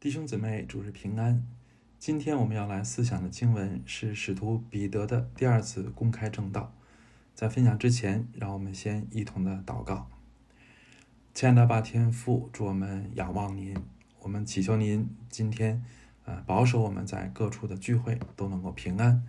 [0.00, 1.46] 弟兄姊妹，主日平安。
[1.98, 6.72] 今天我们要来思想的经文是使徒彼得的第二次公开正道。
[7.34, 10.08] 在分享之前，让我们先一同的祷告。
[11.34, 13.76] 亲爱的爸天父，祝我们仰望您，
[14.20, 15.84] 我们祈求您今天，
[16.24, 19.22] 呃，保守我们在各处的聚会都能够平安，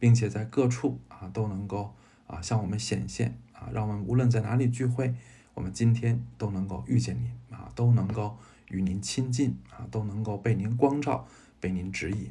[0.00, 1.94] 并且在各处啊都能够
[2.26, 5.14] 啊向我们显现啊，让我们无论在哪里聚会，
[5.54, 8.36] 我们今天都能够遇见您啊，都能够。
[8.68, 11.26] 与您亲近啊，都能够被您光照，
[11.60, 12.30] 被您指引。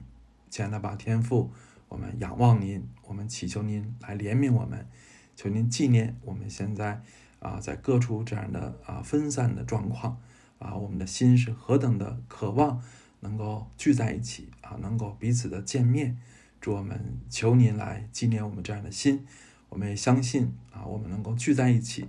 [0.50, 1.52] 亲爱的吧天父，
[1.90, 4.88] 我们仰望您，我们祈求您来怜悯我们，
[5.36, 7.02] 求您纪念我们现在
[7.40, 10.20] 啊在各处这样的啊分散的状况
[10.60, 12.82] 啊，我们的心是何等的渴望
[13.22, 16.18] 能够聚在一起啊，能够彼此的见面。
[16.62, 19.26] 祝我们求您来纪念我们这样的心，
[19.70, 22.08] 我们也相信啊，我们能够聚在一起，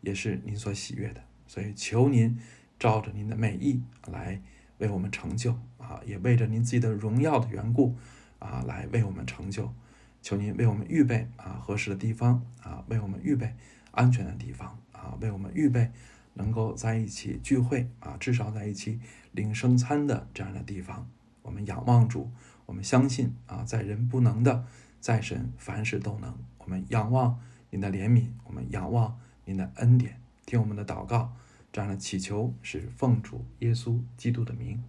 [0.00, 1.22] 也是您所喜悦的。
[1.46, 2.38] 所以求您。
[2.78, 4.40] 照着您的美意来
[4.78, 7.96] 为我们成就啊，也为着您自己的荣耀的缘故
[8.38, 9.72] 啊，来为我们成就。
[10.20, 13.54] 求您为我们预备啊合适的地方啊，为我们预备
[13.92, 15.90] 安全的地方啊，为我们预备
[16.34, 19.00] 能够在一起聚会啊，至少在一起
[19.32, 21.08] 领圣餐的这样的地方。
[21.42, 22.30] 我们仰望主，
[22.66, 24.66] 我们相信啊，在人不能的，
[25.00, 26.36] 在神凡事都能。
[26.58, 31.32] 我们仰望您的怜悯，我们仰望您的恩典，听我们的祷告。
[31.78, 34.82] 这样的祈求是奉主耶稣基督的名，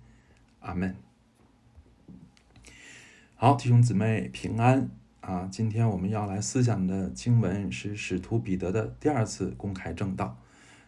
[0.59, 0.95] 阿门。
[3.35, 4.89] 好，弟兄姊妹平安
[5.21, 5.47] 啊！
[5.51, 10.35] 今天我们要来思想的经文是使徒彼得的第二次公开正道。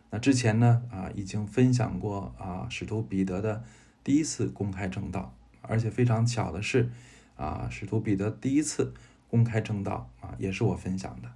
[0.10, 3.64] 那之前呢啊，已经分享过啊，使徒彼得的
[4.04, 6.90] 第一次公开正道，而且非常巧的是
[7.36, 8.92] 啊，使徒彼得第一次
[9.30, 11.32] 公开正道啊，也是我分享的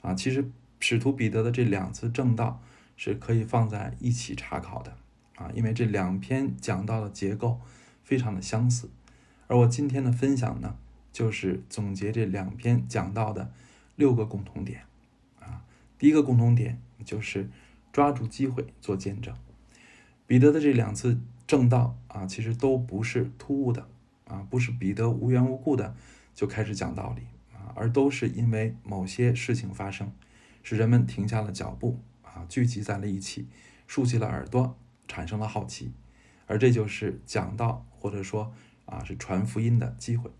[0.00, 0.14] 啊。
[0.14, 0.50] 其实
[0.80, 2.62] 使徒彼得的这两次正道。
[2.98, 4.98] 是可以放在一起查考的
[5.36, 7.60] 啊，因为这两篇讲到的结构
[8.02, 8.90] 非常的相似，
[9.46, 10.76] 而我今天的分享呢，
[11.12, 13.52] 就是总结这两篇讲到的
[13.94, 14.82] 六个共同点
[15.38, 15.62] 啊。
[15.96, 17.48] 第一个共同点就是
[17.92, 19.32] 抓住机会做见证。
[20.26, 23.86] 彼得的这两次正道啊，其实都不是突兀的
[24.26, 25.94] 啊，不是彼得无缘无故的
[26.34, 27.22] 就开始讲道理
[27.54, 30.12] 啊，而都是因为某些事情发生，
[30.64, 32.00] 使人们停下了脚步。
[32.38, 33.48] 啊，聚集在了一起，
[33.88, 34.78] 竖起了耳朵，
[35.08, 35.92] 产生了好奇，
[36.46, 38.52] 而这就是讲道或者说
[38.86, 40.30] 啊是传福音的机会。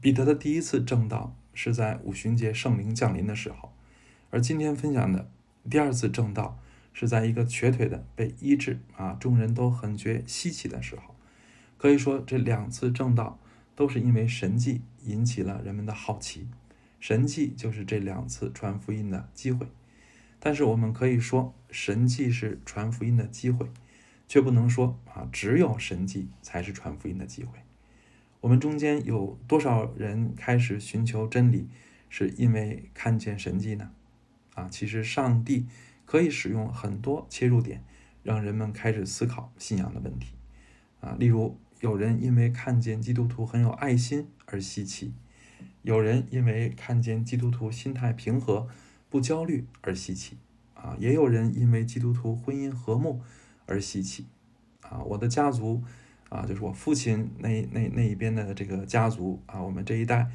[0.00, 3.72] 彼得的第一次正道是在五旬节圣灵降临的时候，
[4.30, 5.30] 而今天分享的
[5.70, 6.58] 第二次正道
[6.92, 11.14] 是在一个瘸腿的被医治啊，众人都很觉稀奇的时候。
[11.78, 13.38] 可以说这两次正道
[13.76, 16.48] 都是因为神迹引起了人们的好奇，
[16.98, 19.68] 神迹就是这两次传福音的机会。
[20.44, 23.70] 但是我们可以说，神迹是传福音的机会，
[24.26, 27.60] 却不能说啊，只有神迹才是传福音的机会。
[28.40, 31.68] 我们中间有多少人开始寻求真理，
[32.08, 33.92] 是因为看见神迹呢？
[34.54, 35.66] 啊，其实上帝
[36.04, 37.84] 可以使用很多切入点，
[38.24, 40.34] 让人们开始思考信仰的问题。
[41.00, 45.14] 啊，例如有人因为看见基督徒很有爱心而稀奇，
[45.82, 48.66] 有人因为看见基督徒心态平和。
[49.12, 50.38] 不焦虑而稀奇，
[50.72, 53.20] 啊，也有人因为基督徒婚姻和睦
[53.66, 54.24] 而稀奇，
[54.80, 55.82] 啊，我的家族，
[56.30, 60.30] 啊，就是我父亲那那那一边的这个家族，啊，我们这一代，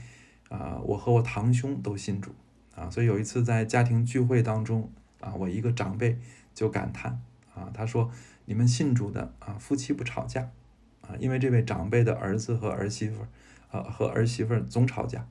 [0.50, 2.30] 啊，我和我堂兄都信主，
[2.76, 6.20] 啊，所以有一次在家庭聚会当中，啊，我一个长辈
[6.54, 7.20] 就感叹，
[7.56, 8.12] 啊，他说
[8.46, 10.52] 你们信主的啊，夫妻不吵架，
[11.02, 13.26] 啊，因为这位长辈的儿子和儿媳妇，
[13.72, 15.28] 呃，和儿媳妇总吵架，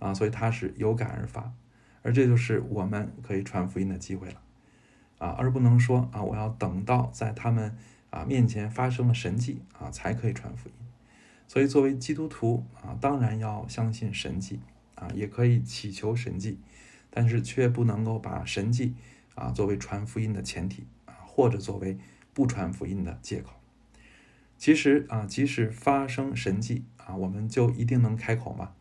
[0.00, 1.52] 啊，所以他是有感而发。
[2.02, 4.40] 而这就是我们可以传福音的机会了，
[5.18, 7.76] 啊，而不能说啊，我要等到在他们
[8.10, 10.74] 啊面前发生了神迹啊，才可以传福音。
[11.46, 14.60] 所以，作为基督徒啊，当然要相信神迹
[14.94, 16.58] 啊，也可以祈求神迹，
[17.10, 18.94] 但是却不能够把神迹
[19.34, 21.98] 啊作为传福音的前提啊，或者作为
[22.34, 23.52] 不传福音的借口。
[24.58, 28.72] 其实啊，即使发生神迹啊，我们就一定能开口吗？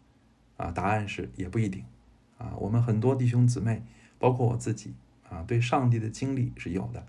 [0.57, 1.85] 啊，答案是也不一定。
[2.37, 3.83] 啊，我们很多弟兄姊妹，
[4.19, 4.93] 包括我自己
[5.29, 7.05] 啊，对上帝的经历是有的，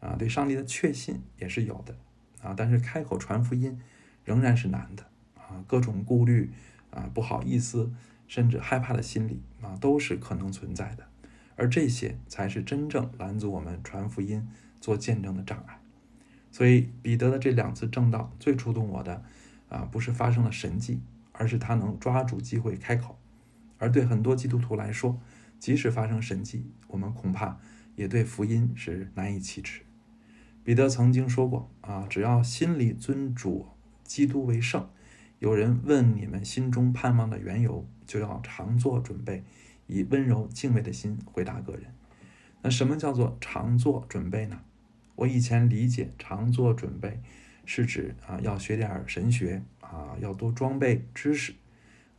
[0.00, 1.96] 啊，对上帝的确信也是有的，
[2.42, 3.80] 啊，但是开口传福音
[4.24, 5.04] 仍然是难的，
[5.36, 6.50] 啊，各种顾虑
[6.90, 7.92] 啊，不好意思，
[8.26, 11.06] 甚至害怕的心理啊，都是可能存在的，
[11.56, 14.48] 而这些才是真正拦阻我们传福音、
[14.80, 15.80] 做见证的障碍。
[16.52, 19.22] 所以彼得的这两次正道最触动我的，
[19.68, 21.00] 啊，不是发生了神迹，
[21.32, 23.16] 而是他能抓住机会开口。
[23.80, 25.18] 而对很多基督徒来说，
[25.58, 27.58] 即使发生神迹，我们恐怕
[27.96, 29.80] 也对福音是难以启齿。
[30.62, 33.66] 彼得曾经说过啊，只要心里尊主
[34.04, 34.88] 基督为圣，
[35.38, 39.42] 有人问你们心中盼望的缘由，就要常做准备，
[39.86, 41.94] 以温柔敬畏的心回答个人。
[42.60, 44.60] 那什么叫做常做准备呢？
[45.16, 47.20] 我以前理解常做准备
[47.64, 51.54] 是指啊要学点神学啊，要多装备知识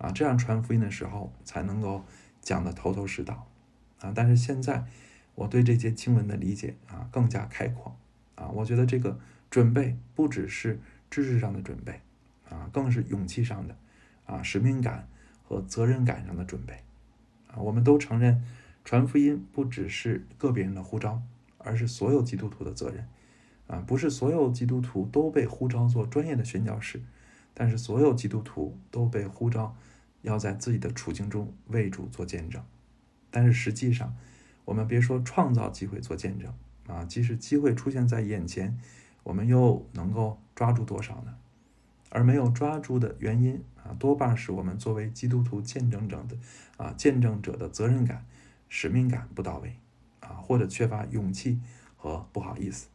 [0.02, 2.04] 啊，这样传福音的时候才能够
[2.42, 3.48] 讲得头头是道
[4.00, 4.12] 啊。
[4.16, 4.84] 但是现在
[5.36, 7.96] 我对这些经文的理解啊更加开阔
[8.34, 9.20] 啊，我觉得这个
[9.52, 10.80] 准备不只是
[11.12, 12.02] 知识上的准备
[12.50, 13.76] 啊，更是勇气上的
[14.26, 15.08] 啊使命感
[15.44, 16.74] 和责任感上的准备
[17.48, 17.58] 啊。
[17.58, 18.44] 我们都承认。
[18.84, 21.22] 传福音不只是个别人的呼召，
[21.60, 23.08] 而是所有基督徒的责任。
[23.68, 27.00] 啊，不是所有基督徒都被呼召做专业的宣教士，
[27.54, 29.76] 但是所有基督徒都被呼召
[30.22, 32.64] 要在自己的处境中为主做见证。
[33.30, 34.16] 但是实际上，
[34.66, 36.54] 我们别说创造机会做见证
[36.88, 38.78] 啊，即使机会出现在眼前，
[39.24, 41.36] 我们又能够抓住多少呢？
[42.10, 46.38] 而没有抓住的原因啊，多半是我们作为基督徒见证者的
[46.78, 48.26] 啊见证者的责任感。
[48.74, 49.76] 使命感不到位，
[50.22, 51.60] 啊，或者缺乏勇气
[51.98, 52.88] 和不好意思，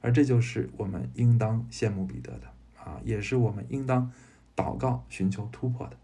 [0.00, 4.10] 而这就是我们应当羡慕彼得的，啊，也是我们应当
[4.56, 5.96] 祷告寻求突破的。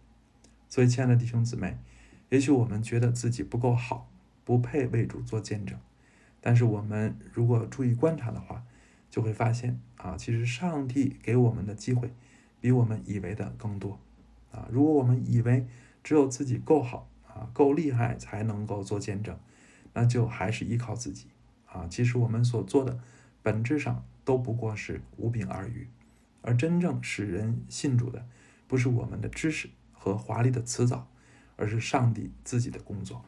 [0.68, 1.76] 所以，亲爱的弟兄姊妹，
[2.30, 4.10] 也许我们觉得自己不够好，
[4.44, 5.78] 不配为主做见证，
[6.40, 8.64] 但是我们如果注意观察的话，
[9.10, 12.12] 就会发现，啊，其实上帝给我们的机会
[12.60, 13.98] 比我们以为的更多，
[14.52, 15.66] 啊，如果我们以为
[16.02, 17.08] 只有自己够好。
[17.28, 19.38] 啊，够厉害才能够做见证，
[19.92, 21.26] 那就还是依靠自己
[21.66, 21.86] 啊。
[21.88, 22.98] 其实我们所做的
[23.44, 25.86] 本质上都不过是无柄二语，
[26.42, 28.26] 而真正使人信主的，
[28.66, 29.68] 不是我们的知识
[29.98, 31.08] 和华丽的辞藻，
[31.56, 33.24] 而是上帝自己的工作。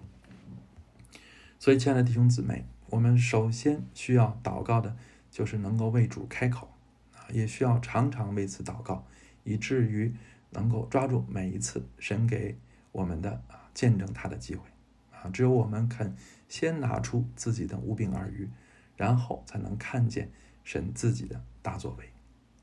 [1.58, 4.96] 所以，亲爱的弟兄姊妹，我们首先需要祷告的，
[5.30, 6.72] 就是能够为主开口
[7.14, 9.04] 啊，也需要常常为此祷告，
[9.44, 10.14] 以至于
[10.50, 12.56] 能够抓住每一次神给
[12.92, 13.58] 我们的啊。
[13.72, 14.68] 见证他的机会，
[15.12, 16.14] 啊，只有我们肯
[16.48, 18.50] 先拿出自己的无柄二鱼，
[18.96, 20.28] 然后才能看见
[20.64, 22.12] 神自己的大作为，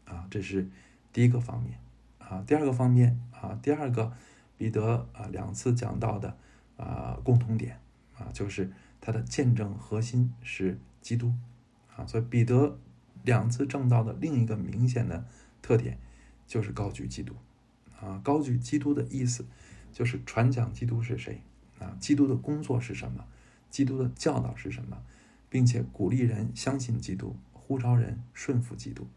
[0.04, 0.69] 啊，这是
[1.13, 1.80] 第一个方面，
[2.29, 4.12] 啊，第二个方面，啊，第二个
[4.57, 6.35] 彼得啊两次讲到的
[6.75, 7.79] 啊共同点，
[8.18, 11.33] 啊，就是他的见证核心是基督，
[11.95, 12.77] 啊，所以彼得
[13.24, 15.25] 两次证道的另一个明显的
[15.62, 15.97] 特点
[16.45, 17.33] 就是高举基督，
[18.01, 19.45] 啊，高举基督的意思。
[19.94, 21.41] 就是传讲基督是谁
[21.80, 21.97] 啊？
[22.00, 23.25] 基督的工作是什么？
[23.71, 25.01] 基督的教导是什么？
[25.50, 29.07] 并且鼓励人相信基督，呼召人顺服基督。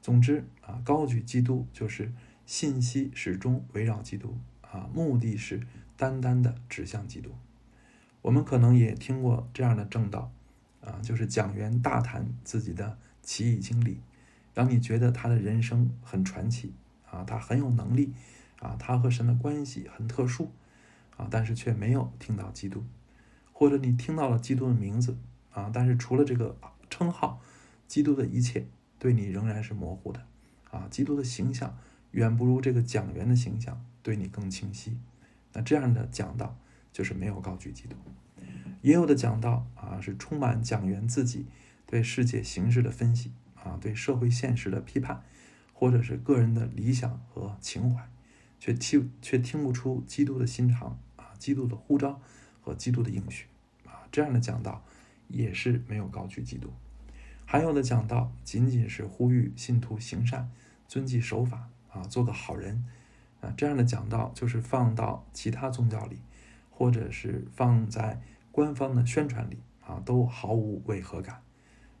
[0.00, 2.12] 总之啊，高举基督就是
[2.48, 5.66] 信息始终围绕基督啊，目的是
[5.98, 7.34] 单单的指向基督。
[8.22, 10.32] 我们可能也听过这样的正道
[10.80, 14.00] 啊，就是讲员大谈自己的奇异经历，
[14.54, 16.72] 让你觉得他的人生很传奇
[17.10, 18.14] 啊，他很有能力。
[18.60, 20.50] 啊，他和神的关系很特殊，
[21.16, 22.82] 啊，但是却没有听到基督，
[23.52, 25.16] 或者你听到了基督的名字，
[25.52, 26.56] 啊，但是除了这个
[26.90, 27.40] 称号，
[27.86, 28.66] 基督的一切
[28.98, 30.26] 对你仍然是模糊的，
[30.72, 31.78] 啊，基督的形象
[32.12, 34.98] 远不如这个讲员的形象对你更清晰。
[35.52, 36.56] 那这样的讲道
[36.92, 37.96] 就是没有高举基督，
[38.82, 41.46] 也有的讲道啊是充满讲员自己
[41.86, 45.22] 对世界形势的分析，啊，对社会现实的批判，
[45.72, 48.08] 或者是个人的理想和情怀。
[48.60, 52.20] 却听却听不出基督的心肠啊，基督的呼召
[52.60, 53.46] 和基督的应许
[53.86, 54.84] 啊，这样的讲道
[55.28, 56.72] 也是没有高举基督。
[57.46, 60.50] 还有的讲道仅仅是呼吁信徒行善、
[60.88, 62.84] 遵纪守法啊，做个好人
[63.40, 66.18] 啊，这样的讲道就是放到其他宗教里，
[66.70, 71.42] 或者是放在官方的宣传里啊，都毫无违和感，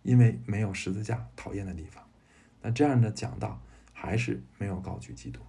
[0.02, 2.04] 因为没有十字架讨厌的地方。
[2.62, 3.60] 那这样的讲道
[3.92, 5.40] 还是没有高举基督。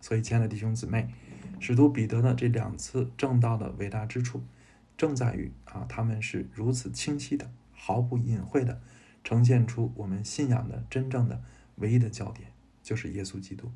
[0.00, 1.08] 所以，亲爱的弟兄姊妹，
[1.60, 4.42] 使徒彼得的这两次正道的伟大之处，
[4.98, 8.82] 正在于啊，他们是如此清晰的、毫不隐晦的
[9.22, 11.42] 呈现出我们信仰的真正的
[11.76, 12.50] 唯一的焦点，
[12.84, 13.72] 就是耶稣基督。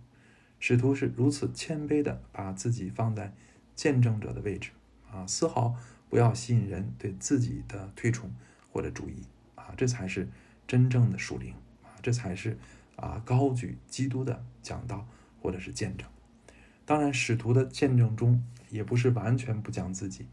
[0.61, 3.35] 使徒是如此谦卑的把自己放在
[3.75, 4.71] 见证者的位置
[5.11, 5.75] 啊，丝毫
[6.09, 8.31] 不要吸引人对自己的推崇
[8.71, 9.25] 或者注意
[9.57, 10.29] 啊，这才是
[10.67, 12.57] 真正的属灵啊，这才是
[12.97, 15.07] 啊高举基督的讲道
[15.41, 16.09] 或者是见证。
[16.85, 20.27] 当然，使徒的见证中也不是完全不讲自己，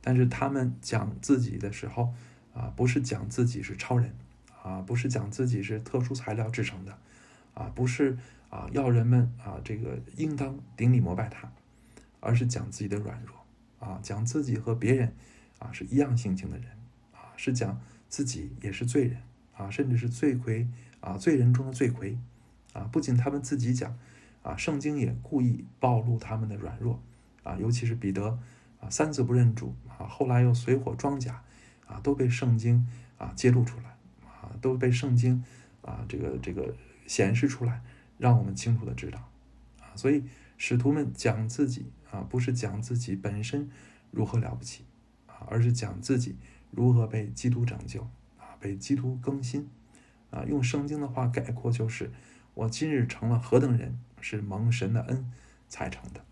[0.00, 2.14] 但是他们讲自己的时候，
[2.54, 4.14] 啊，不是讲自己是超人，
[4.62, 6.96] 啊，不是讲自己是特殊材料制成的，
[7.56, 8.18] 啊，不是
[8.50, 11.50] 啊要人们啊这个应当顶礼膜拜他，
[12.20, 13.34] 而是讲自己的软弱，
[13.78, 15.14] 啊，讲自己和别人
[15.58, 16.68] 啊是一样性情的人，
[17.12, 19.22] 啊，是讲自己也是罪人，
[19.56, 20.68] 啊，甚至是罪魁
[21.00, 22.18] 啊，罪人中的罪魁
[22.74, 22.82] 啊。
[22.92, 23.98] 不仅他们自己讲
[24.42, 27.00] 啊，圣经也故意暴露他们的软弱
[27.42, 28.38] 啊，尤其是彼得
[28.80, 31.42] 啊，三次不认主啊，后来又随火装甲
[31.86, 32.86] 啊，都被圣经
[33.16, 33.96] 啊揭露出来
[34.26, 35.42] 啊，都被圣经
[35.80, 36.74] 啊这个这个
[37.06, 37.82] 显示出来，
[38.18, 39.30] 让我们清楚的知道
[39.80, 39.94] 啊。
[39.96, 40.24] 所以
[40.56, 43.70] 使徒们讲自己啊，不是讲自己本身
[44.10, 44.84] 如何了不起
[45.26, 46.36] 啊，而是讲自己
[46.70, 48.02] 如何被基督拯救
[48.38, 48.56] 啊。
[48.58, 49.68] 被基督更新，
[50.30, 52.10] 啊，用圣经的话概括就是：
[52.54, 55.30] 我今日成了何等人，是蒙神的恩
[55.68, 56.24] 才成的。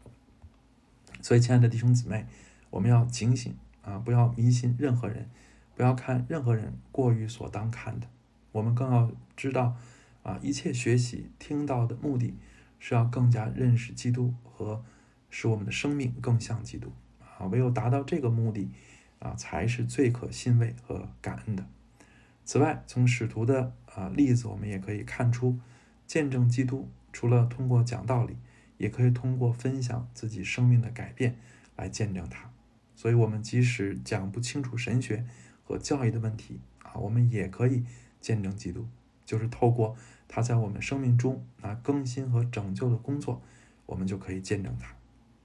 [1.21, 2.27] 所以，亲爱的弟兄姊妹，
[2.71, 5.29] 我们要警醒啊，不要迷信任何人，
[5.77, 8.07] 不要看任何人过于所当看的。
[8.53, 9.77] 我们更要知道
[10.25, 12.35] 啊，一切学习听到的目的
[12.81, 14.85] 是要更加认识基督和
[15.31, 17.47] 使我们的生命更像基督啊。
[17.47, 18.71] 唯有达到这个目的
[19.21, 21.65] 啊，才是最可欣慰和感恩的。
[22.45, 25.59] 此外，从使徒的啊例子，我们也可以看出，
[26.07, 28.37] 见证基督除了通过讲道理，
[28.77, 31.37] 也可以通过分享自己生命的改变
[31.77, 32.51] 来见证他。
[32.95, 35.25] 所以，我们即使讲不清楚神学
[35.63, 37.85] 和教义的问题啊，我们也可以
[38.21, 38.87] 见证基督，
[39.25, 39.97] 就是透过
[40.35, 43.41] 他在我们生命中啊更新和拯救的工作，
[43.87, 44.93] 我们就可以见证他。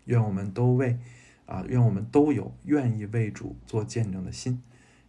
[0.05, 0.97] 愿我们都为
[1.45, 4.63] 啊，愿我们都有愿意为主做见证的心。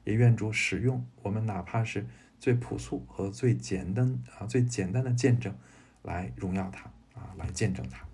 [0.05, 2.07] 也愿主使用我们，哪怕是
[2.39, 5.55] 最朴素和最简单啊、最简单的见证，
[6.03, 6.85] 来荣耀他
[7.19, 8.05] 啊，来见证他。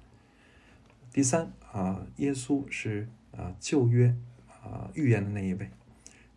[1.10, 4.14] 第三啊，耶稣是啊旧约
[4.62, 5.68] 啊预言的那一位。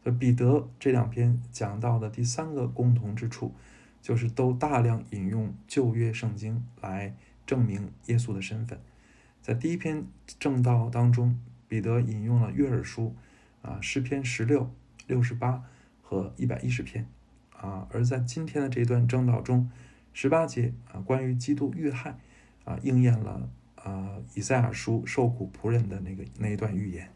[0.03, 3.53] 所以彼得这两篇讲到的第三个共同之处，
[4.01, 7.15] 就是都大量引用旧约圣经来
[7.45, 8.79] 证明耶稣的身份。
[9.41, 10.05] 在第一篇
[10.39, 13.15] 正道当中，彼得引用了约珥书
[13.61, 14.71] 啊诗篇十六。
[15.07, 15.63] 六十八
[16.03, 17.07] 和一百一十篇，
[17.57, 19.71] 啊，而在今天的这一段正道中，
[20.13, 22.15] 十八节啊，关于基督遇害，
[22.63, 27.09] 啊，应验了啊以赛亚书受苦仆人的那个那一段预言，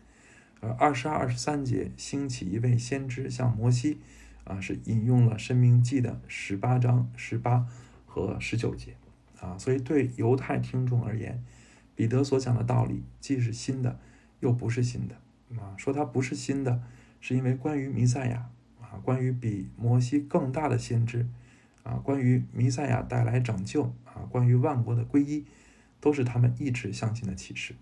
[0.60, 4.00] 而，二十二、二十三节兴起一位先知像摩西，
[4.44, 7.68] 啊，是引用了申命记的十八章十八
[8.06, 8.96] 和十九节，
[9.40, 11.44] 啊，所以对犹太听众而言，
[11.96, 14.00] 彼得所讲的道理既是新的，
[14.40, 15.16] 又不是新的，
[15.62, 16.82] 啊，说它不是新的。
[17.26, 18.50] 是因为关于弥赛亚
[18.82, 21.26] 啊，关于比摩西更大的先知
[21.84, 25.46] 啊，关于弥赛亚带来拯救啊，关于万国的归一，
[26.02, 27.76] 都是他们一直相信的启示。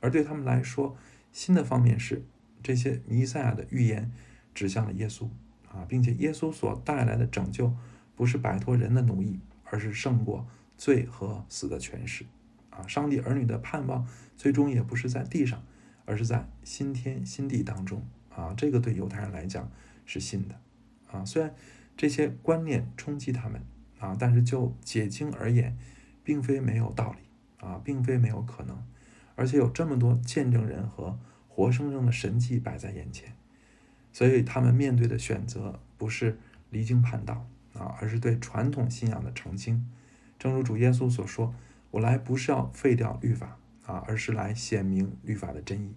[0.00, 0.96] 而对他们来说，
[1.32, 2.24] 新的方面是
[2.62, 4.12] 这些弥赛亚的预言
[4.54, 5.28] 指向了耶稣
[5.76, 7.72] 啊，并且耶稣所带来的拯救
[8.14, 10.46] 不是摆脱人的奴役，而是胜过
[10.78, 12.24] 罪和死的权势
[12.70, 12.86] 啊。
[12.86, 15.62] 上帝儿女的盼望最终也不是在地上，
[16.06, 18.02] 而是在新天新地当中。
[18.34, 19.70] 啊，这个对犹太人来讲
[20.04, 20.60] 是新的，
[21.10, 21.54] 啊，虽然
[21.96, 23.62] 这些观念冲击他们，
[23.98, 25.74] 啊，但是就解经而言，
[26.22, 28.84] 并非没有道理，啊，并非没有可能，
[29.36, 31.18] 而且有这么多见证人和
[31.48, 33.34] 活生生的神迹摆在眼前，
[34.16, 36.38] 所以他们面对的选择不是
[36.70, 39.86] 离经叛道，啊，而是对传统信仰的澄清。
[40.38, 41.54] 正如主耶稣所说
[41.92, 45.92] ：“我来不是要废掉律法，啊，而是来显明律法的真意。”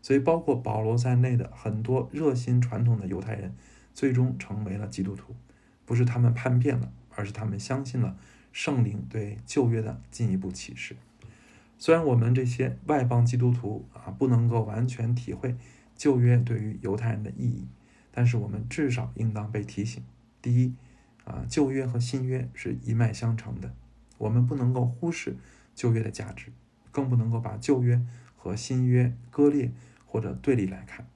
[0.00, 3.54] 所以，包括保罗在内的很多热心传统的犹太人，
[3.92, 5.36] 最终成为了基督徒，
[5.84, 8.16] 不是他们叛变了，而是他们相信了
[8.52, 10.96] 圣灵对旧约的进一步启示。
[11.76, 15.54] 虽然我们这些外邦基督徒啊，不能够完全体会
[16.00, 17.68] 旧约对于犹太人的意义，
[18.10, 20.02] 但是我们至少应当被提醒：
[20.40, 20.74] 第一，
[21.24, 23.74] 啊，旧约和新约是一脉相承的，
[24.16, 25.36] 我们不能够忽视
[25.74, 26.52] 旧约的价值，
[26.90, 28.00] 更不能够把旧约
[28.34, 29.72] 和新约割裂。
[30.12, 31.06] 或者对立来看，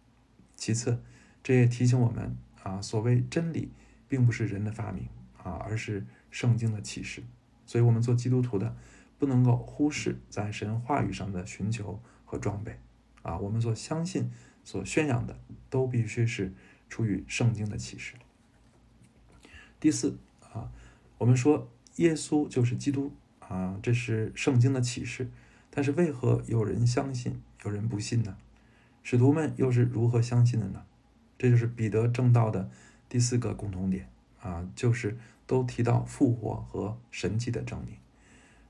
[0.54, 1.02] 其次，
[1.42, 3.72] 这也提醒我们啊，所谓真理
[4.06, 5.08] 并不是人的发明
[5.42, 7.24] 啊，而是圣经的启示。
[7.66, 8.76] 所以，我们做基督徒的
[9.18, 12.78] 不能够忽视在神话语上的寻求和装备
[13.22, 13.36] 啊。
[13.36, 14.30] 我们所相信、
[14.64, 15.38] 所宣扬的
[15.70, 16.52] 都必须是
[16.88, 18.14] 出于圣经的启示。
[19.78, 20.18] 第四
[20.52, 20.72] 啊，
[21.18, 25.30] 我们说耶稣就是基督啊，这是圣经的启示。
[25.76, 28.36] 但是，为何有人相信，有人不信呢？
[29.02, 30.84] 使徒们又是如何相信的呢？
[31.36, 32.70] 这就是彼得正道的
[33.08, 34.08] 第四个共同点
[34.40, 35.18] 啊，就是
[35.48, 37.96] 都提到复活和神迹的证明。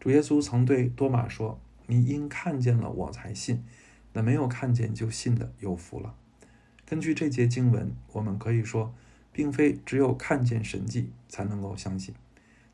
[0.01, 3.63] 主耶稣曾对多马说：“你因看见了我才信，
[4.15, 6.15] 那没有看见就信的有福了。”
[6.87, 8.95] 根据这节经文，我们可以说，
[9.33, 12.15] 并非只有看见神迹才能够相信，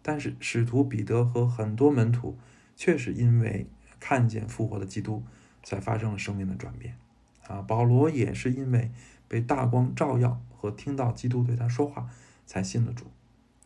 [0.02, 2.36] 但是使徒彼得和很多门徒
[2.74, 3.66] 却是因为
[3.98, 5.22] 看见复活的基督，
[5.62, 6.96] 才发生了生命的转变。
[7.46, 8.90] 啊，保罗也是因为
[9.28, 12.08] 被大光照耀和听到基督对他说话，
[12.46, 13.06] 才信了主。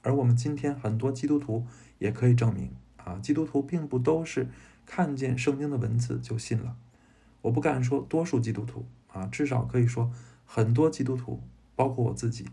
[0.02, 1.66] 而我们今天很多基督徒
[1.98, 4.48] 也可以证明啊，基督徒并不都是
[4.84, 6.76] 看见圣经的文字就信了。
[7.44, 10.10] 我不敢说多数基督徒啊，至少可以说
[10.46, 11.42] 很多基督徒，
[11.76, 12.46] 包括我自己，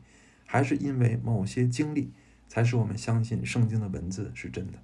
[0.45, 2.11] 还是因为某些经历，
[2.49, 4.79] 才使我们相信圣经的文字是真的。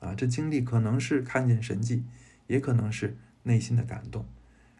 [0.00, 2.02] 啊，这经历可能是看见神迹，
[2.46, 4.24] 也可能是内心的感动，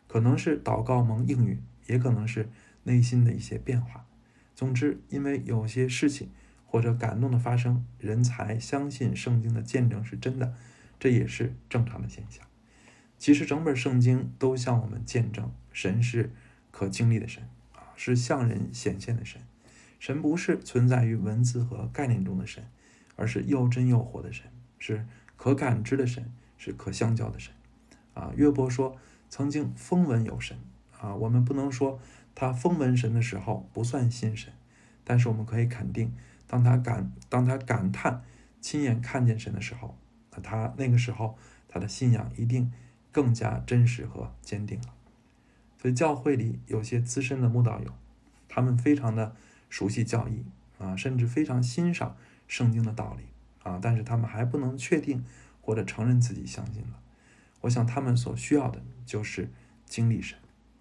[0.07, 2.49] 可能是祷告蒙应允，也可能是
[2.85, 4.07] 内心的一些变化。
[4.55, 6.31] 总之，因为有些事情
[6.65, 10.55] 或者感动的发生，人才相信圣经的见证是真的，
[10.99, 12.47] 这也是正常的现象。
[13.23, 16.33] 其实，整本圣经都向我们见证，神是
[16.73, 19.41] 可经历的神啊，是向人显现的神。
[20.01, 22.65] 神不是存在于文字和概念中的神，
[23.15, 24.47] 而是又真又活的神。
[24.81, 27.55] 是可感知的神，是可相交的神，
[28.15, 28.97] 啊，约伯说
[29.31, 30.59] 曾经风闻有神，
[30.99, 32.01] 啊，我们不能说
[32.35, 34.53] 他风闻神的时候不算信神，
[35.05, 36.13] 但是我们可以肯定，
[36.49, 38.25] 当他感当他感叹
[38.61, 39.97] 亲眼看见神的时候，
[40.33, 41.39] 那他那个时候
[41.69, 42.73] 他的信仰一定
[43.13, 44.89] 更加真实和坚定了。
[45.81, 47.93] 所以教会里有些资深的慕道友，
[48.49, 49.37] 他们非常的
[49.71, 50.45] 熟悉教义，
[50.79, 52.17] 啊，甚至非常欣赏
[52.49, 53.27] 圣经的道理。
[53.65, 53.79] 啊！
[53.81, 55.25] 但是他们还不能确定
[55.61, 56.99] 或者承认自己相信了。
[57.61, 59.49] 我想他们所需要的就是
[59.87, 60.37] 经历神。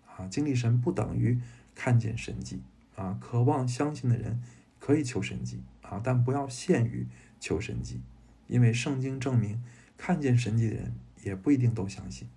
[0.07, 1.39] 啊，经历神不等于
[1.75, 2.63] 看见神迹。
[2.95, 4.41] 啊，渴望相信的人
[4.79, 5.61] 可以求神迹。
[5.83, 7.05] 啊，但不要限于
[7.39, 8.01] 求神迹，
[8.47, 9.63] 因为圣经证明，
[9.95, 12.27] 看见神迹的人也不一定都相信。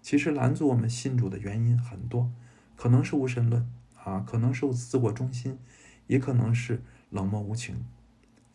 [0.00, 2.30] 其实拦阻我们信主的原因很多，
[2.76, 3.70] 可能是无神论，
[4.02, 5.58] 啊，可能是自我中心，
[6.06, 7.84] 也可能是冷漠无情。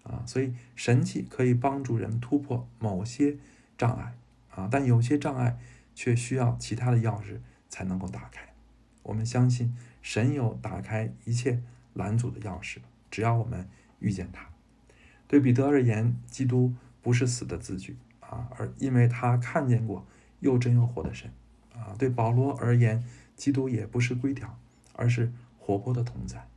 [0.03, 3.37] 啊，所以神迹可以帮助人突破某些
[3.77, 4.17] 障碍
[4.53, 5.57] 啊，但有些障碍
[5.95, 8.53] 却需要其他的钥匙才能够打开。
[9.03, 11.61] 我们相信神有打开一切
[11.93, 14.49] 拦阻的钥匙，只要我们遇见他。
[15.25, 17.95] 对彼得而言，基督不是死的字句
[18.33, 20.05] 啊，而因为他看见过
[20.39, 21.31] 又真又活的神
[21.73, 21.95] 啊。
[21.97, 23.03] 对保罗而言，
[23.35, 24.57] 基督也不是规条，
[24.93, 26.47] 而是活泼的同在。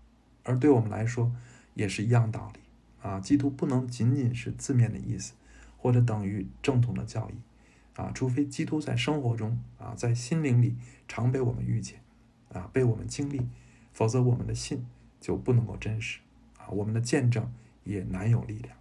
[0.43, 1.33] 而对我们来说，
[1.75, 2.61] 也是一样道理。
[3.03, 5.35] 啊，基督不能仅仅是字面的意思，
[5.77, 7.35] 或者等于正统的教义，
[7.95, 12.01] 啊，除非基督在生活中啊，在心灵里常被我们遇见，
[12.53, 13.47] 啊，被我们经历，
[13.93, 14.85] 否则我们的信
[15.21, 16.19] 就不能够真实，
[16.59, 17.49] 啊，我们的见证
[17.85, 18.77] 也难有力量。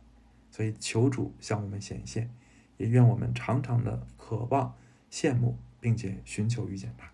[0.50, 2.32] 所以求主向我们显现，
[2.78, 4.76] 也愿我们常常的渴望、
[5.12, 7.12] 羡慕，并且寻求遇见他。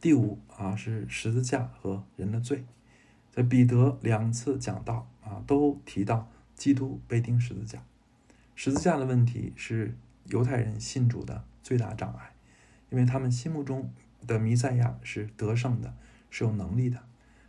[0.00, 2.64] 第五啊，是十字架和人的罪。
[3.30, 7.82] 在彼得两次讲到啊，都提到基督被钉十字架。
[8.54, 12.32] 十字架的问题是犹太人信主的最大障碍，
[12.90, 13.92] 因为他们心目中
[14.26, 15.94] 的弥赛亚是得胜的，
[16.30, 17.04] 是有能力的，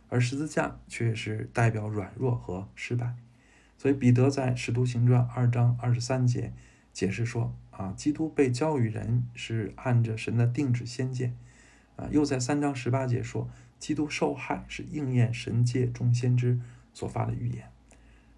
[0.08, 3.16] 而十字架却是代表软弱和失败。
[3.80, 6.52] 所以彼得在使徒行传二章二十三节
[6.92, 11.34] 解释说啊，基督被交与人是按着神的定旨先见
[11.96, 13.48] 啊，又在三章十八节说。
[13.78, 16.60] 基督受害是应验神界众先知
[16.92, 17.70] 所发的预言，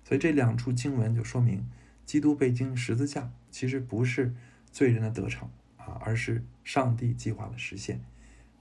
[0.04, 1.66] 所以这两处经文就说明，
[2.06, 4.32] 基督被钉十字架其实不是
[4.70, 8.00] 罪人的得逞啊，而是上帝计划的实现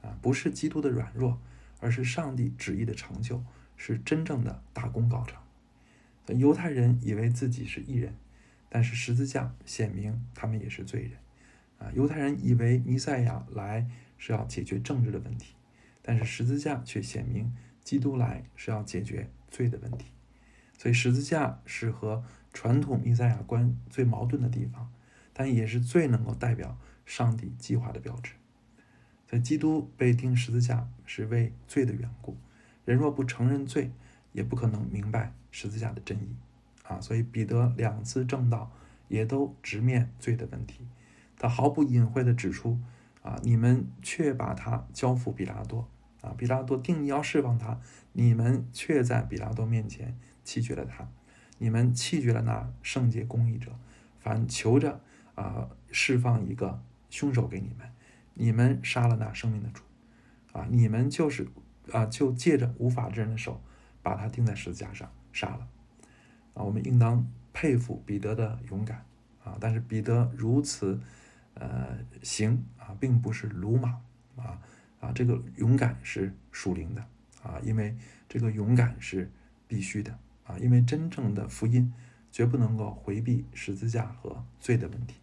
[0.02, 1.40] 啊，不是基督的软弱，
[1.80, 3.44] 而是上帝旨意的成就，
[3.78, 5.38] 是真正的大功告成。
[6.38, 8.14] 犹太人以为自己是义人，
[8.70, 11.12] 但是十字架显明他们也是罪人
[11.80, 11.92] 啊。
[11.94, 15.56] 犹太人以为弥赛亚来是要解决政治的问题。
[16.04, 20.08] 但是十字架却显明，基督来是要解决罪的问题，
[20.76, 24.92] 所以十字架是和传统弥赛亚观最矛盾的地方，
[25.32, 28.34] 但也是最能够代表上帝计划的标志。
[29.30, 32.36] 所以基督被钉十字架是为罪的缘故，
[32.84, 33.92] 人若不承认罪，
[34.32, 36.36] 也不可能明白十字架的真意
[36.88, 37.00] 啊！
[37.02, 38.72] 所以彼得两次正道
[39.08, 40.88] 也都直面罪的问题，
[41.38, 42.80] 他毫不隐晦地指出。
[43.24, 43.40] 啊！
[43.44, 45.88] 你们却把他交付比拉多，
[46.22, 46.34] 啊！
[46.36, 47.80] 比拉多定要释放他，
[48.14, 51.08] 你们却在比拉多面前弃绝了他，
[51.60, 53.78] 你们弃绝了那圣洁公义者，
[54.18, 55.00] 反求着
[55.36, 57.88] 啊释放一个凶手给你们，
[58.34, 59.84] 你们杀了那生命的主，
[60.54, 60.66] 啊！
[60.72, 61.48] 你们就是
[61.92, 63.62] 啊，就借着无法之人的手
[64.02, 65.68] 把他钉在十字架上杀了，
[66.54, 66.64] 啊！
[66.64, 69.06] 我们应当佩服彼得的勇敢，
[69.44, 69.58] 啊！
[69.60, 71.00] 但是彼得如此。
[71.56, 74.02] 呃，行啊，并不是鲁莽
[74.38, 74.58] 啊
[75.02, 77.06] 啊，这个勇敢是属灵的
[77.44, 77.94] 啊，因为
[78.30, 79.30] 这个勇敢是
[79.68, 81.94] 必须的啊，因为真正的福音
[82.32, 85.18] 绝不能够回避十字架和罪的问题，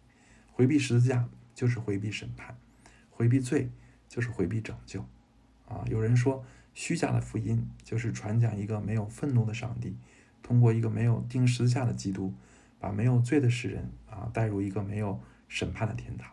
[0.53, 2.55] 回避十字架就是回避审判，
[3.09, 3.67] 回避罪
[4.07, 5.03] 就是回避拯救
[5.67, 5.83] 啊。
[5.87, 6.45] 有人说，
[6.79, 9.97] 虚假的福音就是传讲一个没有愤怒的上帝，
[10.41, 12.33] 通过一个没有钉十字架的基督，
[12.79, 16.31] 把没有罪的世人啊带入一个没有审判的天堂。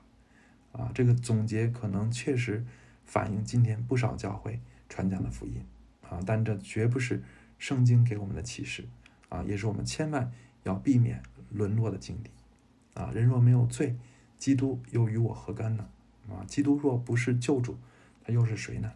[0.70, 2.64] 啊，这个总结可能确实
[3.04, 5.60] 反映今天不少教会传讲的福音
[6.08, 7.24] 啊，但这绝不是
[7.58, 8.86] 圣经给我们的启示
[9.28, 10.30] 啊，也是我们千万
[10.62, 12.30] 要避免沦落的境地
[12.94, 13.10] 啊。
[13.12, 13.96] 人若没有罪，
[14.38, 15.88] 基督又与我何干呢？
[16.28, 17.76] 啊，基督若不是救主，
[18.22, 18.92] 他又是谁呢？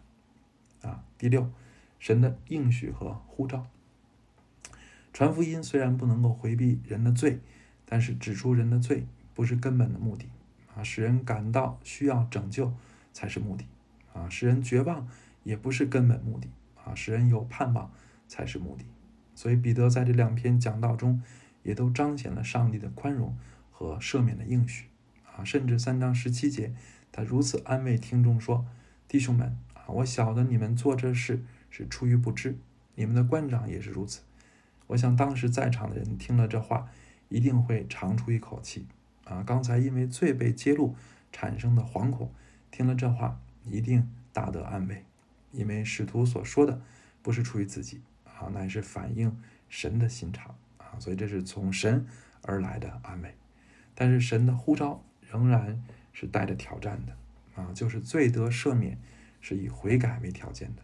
[0.81, 1.51] 啊，第六，
[1.99, 3.67] 神的应许和呼召，
[5.13, 7.39] 传福音虽然不能够回避人的罪，
[7.85, 10.27] 但是指出人的罪不是根本的目的。
[10.73, 12.73] 啊，使人感到需要拯救
[13.11, 13.65] 才是目的，
[14.13, 15.05] 啊，使人绝望
[15.43, 16.47] 也不是根本目的，
[16.81, 17.91] 啊，使人有盼望
[18.29, 18.85] 才是目的。
[19.35, 21.21] 所以彼得在这两篇讲道中，
[21.63, 23.37] 也都彰显了上帝的宽容
[23.69, 24.85] 和赦免的应许，
[25.35, 26.73] 啊，甚至三章十七节，
[27.11, 28.65] 他如此安慰听众说
[29.09, 29.57] ：“弟兄们，
[29.91, 32.57] 我晓得你们做这事是出于不知，
[32.95, 34.21] 你们的官长也是如此。”
[34.87, 36.89] 我想当时在场的人听了这话，
[37.29, 38.85] 一定会长出一口气。
[39.23, 40.95] 啊，刚才因为罪被揭露
[41.31, 42.29] 产生的惶恐，
[42.69, 45.05] 听了这话一定大得安慰，
[45.53, 46.81] 因为使徒所说的
[47.21, 52.05] 不是出于自己啊，乃是反映神的心肠啊，所以这是从神
[52.41, 53.33] 而来的安慰。
[53.95, 57.15] 但是神的呼召仍然是带着挑战的
[57.55, 58.97] 啊，就是罪得赦免
[59.41, 60.81] 是以悔改为条件的。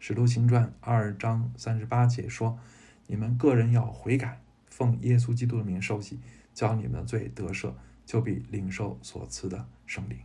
[0.00, 2.58] 使徒行传二章三十八节说
[3.06, 6.18] ：“你们个人要悔改，奉耶稣基督的名受洗，
[6.52, 7.72] 叫你们的罪得赦。”
[8.08, 10.16] 就必领受所赐的圣灵，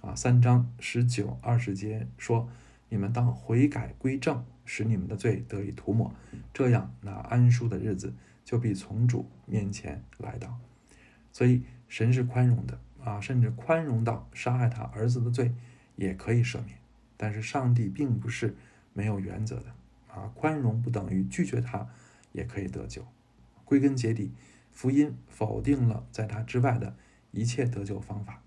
[0.00, 2.48] 啊，三章十九二十节说
[2.88, 6.14] ：“你们当悔改归正，使你们的罪得以涂抹，
[6.54, 10.56] 这样那安舒的日子就必从主面前来到。”
[11.32, 15.52] 所以神是宽容的啊，甚至宽容到杀害他儿子的罪
[15.96, 16.78] 也可以赦免。
[17.16, 18.54] 但是上帝并不是
[18.92, 19.74] 没有原则的
[20.08, 21.86] 啊，宽容不等于拒绝他
[22.32, 23.06] 也可以得救。
[23.64, 24.32] 归根结底，
[24.72, 26.96] 福音否定了在他之外的。
[27.32, 28.40] 一切得救方法，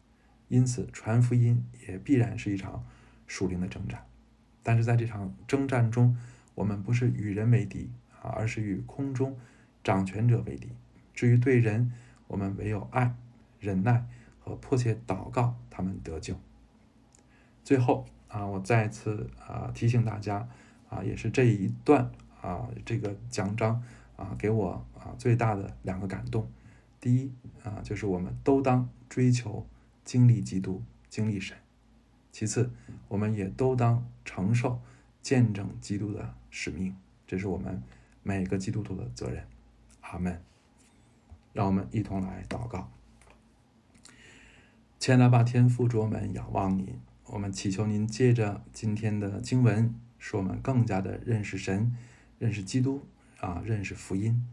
[0.48, 2.84] 因此传福音也必然是一场
[3.28, 4.04] 属灵的征战。
[4.64, 6.18] 但是在这场征战中，
[6.56, 9.38] 我们不是与人为敌啊，而是与空中
[9.84, 10.70] 掌权者为敌。
[11.14, 11.92] 至于对人，
[12.26, 13.14] 我们唯有爱、
[13.60, 14.08] 忍耐
[14.40, 16.36] 和迫切祷告，他们得救。
[17.64, 20.48] 最后啊，我再次啊提醒大家
[20.90, 22.10] 啊，也是这一段
[22.42, 23.84] 啊这个讲章
[24.16, 26.50] 啊给我啊最大的两个感动。
[27.02, 27.32] 第一
[27.64, 29.68] 啊，就是我们都当追求
[30.06, 31.58] 经历基督、经历神；
[32.32, 32.72] 其次，
[33.08, 34.80] 我们也都当承受
[35.22, 36.96] 见证基督的使命，
[37.28, 37.82] 这是我们
[38.24, 39.44] 每个基督徒的责任。
[40.02, 40.42] 阿门。
[41.52, 42.92] 让我们一同来祷告。
[45.00, 46.96] 前来吧天父，主我们仰望您，
[47.32, 51.96] 我们祈求您借着今天的经文，使我们更加的认识神、
[52.40, 53.06] 认识基督
[53.40, 54.44] 啊，认识福音。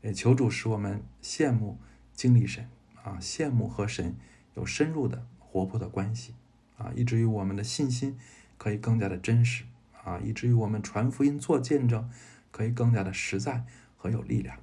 [0.00, 1.78] 也求主使我们羡慕
[2.14, 2.66] 经历神
[3.02, 4.16] 啊，羡慕和神
[4.54, 6.34] 有深入的活泼的关系
[6.78, 8.18] 啊，以至于我们的信心
[8.56, 9.64] 可以更加的真实
[10.02, 12.10] 啊，以至于我们传福音做见证
[12.50, 13.64] 可以更加的实在
[13.98, 14.58] 和有力量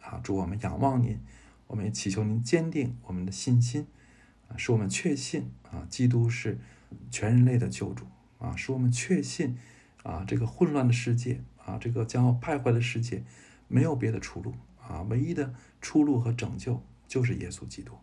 [0.00, 0.20] 啊。
[0.22, 1.18] 祝我们仰望您，
[1.66, 3.88] 我们也祈求您坚定我们的信心
[4.48, 6.58] 啊，使我们确信啊，基督是
[7.10, 8.06] 全人类的救主
[8.38, 9.56] 啊，使我们确信
[10.02, 13.24] 啊，这个混乱的世界啊，这个将要败坏的世界。
[13.66, 14.54] 没有别的出路
[14.86, 15.00] 啊！
[15.08, 17.94] 唯一的出路和拯救就是耶稣基督。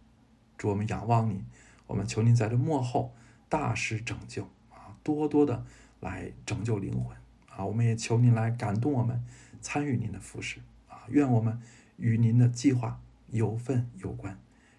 [0.57, 1.45] 主，我们仰望你，
[1.85, 3.13] 我们求您在这幕后
[3.47, 5.63] 大施拯救啊，多多的
[5.99, 7.15] 来拯救灵魂
[7.47, 7.63] 啊！
[7.63, 9.23] 我们也求您来感动我们，
[9.61, 11.05] 参与您的服饰啊！
[11.09, 11.61] 愿我们
[11.97, 12.99] 与您的计划
[13.29, 14.37] 有份有关。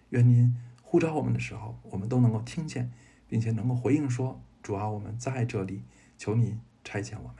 [0.09, 2.91] 愿您呼召我们的时候，我们都能够听见，
[3.33, 5.81] 并且能够回应说：“主啊，我们在这里，
[6.19, 7.37] 求您差遣我们。”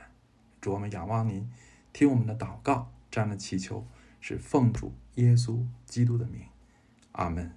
[0.60, 1.48] 主，我们仰望您，
[1.92, 2.90] 听我们的祷告。
[3.12, 3.86] 这样的祈求
[4.20, 6.46] 是奉主耶稣基督的名，
[7.12, 7.52] 阿门。